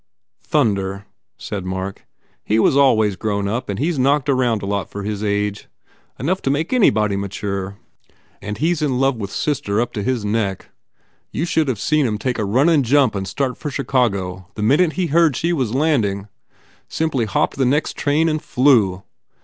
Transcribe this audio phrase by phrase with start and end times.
[0.41, 1.05] "Thunder,"
[1.37, 2.07] said Mark,
[2.43, 5.67] "He was always grown up and he s knocked around a lot for his age.
[6.17, 7.77] Enough to make anybody mature!
[8.41, 10.69] And he s in love with sister up to his neck.
[11.31, 14.63] You should have seen him take a runnin jump and start for Chi cago the
[14.63, 16.29] minute he heard she was landing!
[16.89, 19.03] Simply hopped the next train and flew!